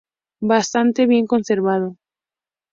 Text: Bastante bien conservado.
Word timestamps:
Bastante 0.39 1.05
bien 1.05 1.27
conservado. 1.27 1.95